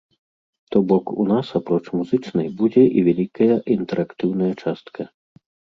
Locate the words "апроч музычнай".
1.61-2.49